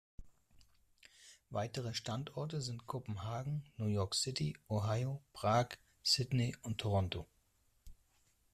Weitere 1.51 1.93
Standorte 1.93 2.59
sind 2.59 2.87
Kopenhagen, 2.87 3.63
New 3.77 3.85
York 3.85 4.15
City, 4.15 4.57
Ohio, 4.67 5.21
Prag, 5.33 5.67
Sydney 6.03 6.57
und 6.63 6.79
Toronto. 6.79 7.27